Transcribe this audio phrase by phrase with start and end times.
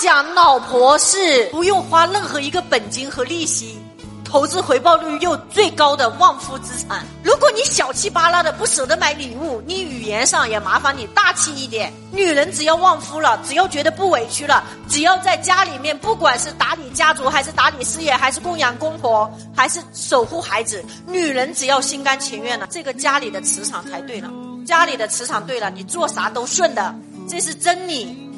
[0.00, 3.78] 讲，老婆是不用花任何一个本金和利息。
[4.24, 7.04] 投资回报率又最高的旺夫资产。
[7.22, 11.92] 如果你小气巴拉的不舍得买礼物，你语言上也麻烦你大气一点。
[12.12, 24.30] 女人只要旺夫了，只要觉得不委屈了，只要在家里面，不管是打理家族，还是打理事业，还是供养公婆，还是守护孩子，女人只要心甘情愿了，这个家里的磁场才对了。
[24.64, 26.94] 家里的磁场对了，你做啥都顺的，
[27.28, 28.29] 这是真理。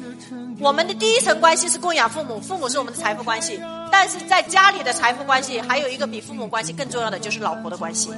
[0.59, 3.59] 我们的第一层关系是供养父母，父母是我们的财富关系。
[3.91, 8.11] 但是在家里的财富关系，还有一个比父母关系更重要的，就是老婆的关系。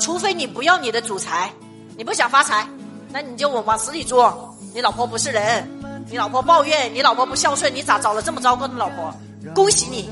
[0.00, 1.50] 除非你不要你的主财，
[1.96, 2.66] 你不想发财，
[3.10, 4.54] 那你就往死里做。
[4.74, 5.66] 你老婆不是人，
[6.08, 9.12] 你老婆抱怨，你老婆不孝顺，你咋找了这么糟糕的老婆？
[9.54, 10.10] 恭喜你，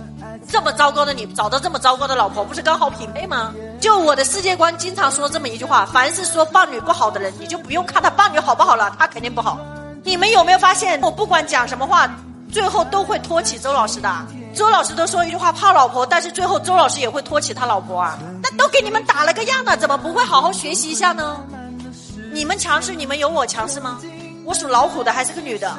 [0.48, 3.52] 这么糟糕的你找到这么糟糕的老婆，不是刚好匹配吗？
[3.80, 9.58] 就我的世界观，经常说这么一句话：凡是说伴侣不好的人，你就不用看他伴侣好不好了，他肯定不好。
[10.06, 12.08] 你们有没有发现，我不管讲什么话，
[12.52, 14.08] 最后都会托起周老师的。
[14.54, 18.16] 周老师都说一句话怕老婆，但是最后周老师也会托起他老婆啊。
[18.40, 21.42] 那都给你们打了个样的，怎么不会好好学习一下呢？
[22.32, 23.98] 你们强势，你们有我强势吗？
[24.44, 25.76] 我属老虎的，还是个女的，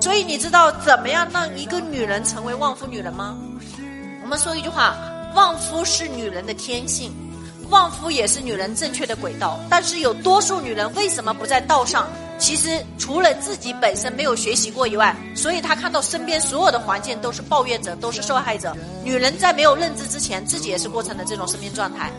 [0.00, 3.36] 所以你知道怎么样让一个女人成为旺夫女人吗？
[4.22, 4.94] 我们说一句话，
[5.34, 7.12] 旺夫是女人的天性。
[7.68, 12.08] 旺夫也是女人正确的轨道，但是有多数女人为什么不在道上？
[12.40, 18.74] 其实除了自己本身没有学习过以外，所以他看到身边所有的环境都是抱怨者，都是受害者。
[19.04, 22.10] 女人在没有认知之前，自己也是过程的这种生命状态。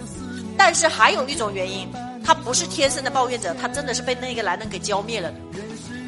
[0.58, 1.92] 但是还有一种原因，
[2.24, 5.34] 她不是天生的抱怨者，她真的是被那个男人给浇灭了。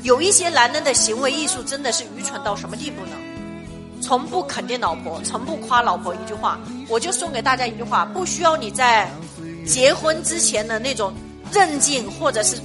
[0.04, 3.18] 有一些男人的行为艺术真的是愚蠢到什么地步呢？
[4.00, 9.10] 从不肯定老婆，从不夸老婆一句话，我就送给大家一句话：不需要你在。
[9.66, 11.14] 结婚之前的那种
[11.54, 12.58] 韧劲或者是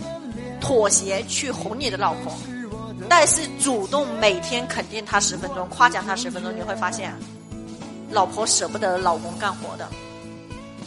[0.61, 2.33] 妥协去哄你的老婆，
[3.09, 7.14] 但是主动每天肯定她十分钟，夸奖她十分钟，你会发现，
[8.11, 9.89] 老婆舍不得老公干活的，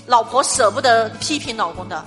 [0.05, 2.05] 老婆舍不得批评老公的。